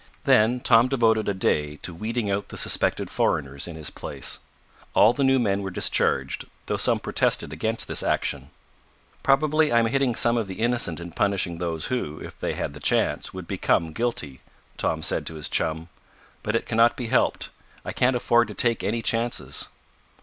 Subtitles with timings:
[0.23, 4.39] Then Tom devoted a day to weeding out the suspected foreigners in his place.
[4.95, 8.49] All the new men were discharged, though some protested against this action.
[9.21, 12.73] "Probably I am hitting some of the innocent in punishing those who, if they had
[12.73, 14.41] the chance, would become guilty,"
[14.75, 15.87] Tom said to his chum,
[16.41, 17.51] "but it cannot be helped
[17.85, 19.67] I can't afford to take any chances."